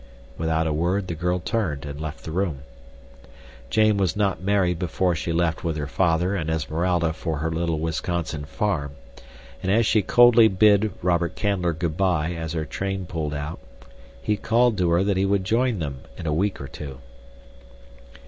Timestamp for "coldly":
10.01-10.47